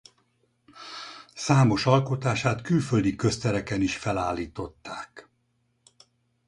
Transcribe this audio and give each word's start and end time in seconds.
Számos 1.33 1.85
alkotását 1.85 2.61
külföldi 2.61 3.15
köztereken 3.15 3.81
is 3.81 3.97
felállították. 3.97 5.29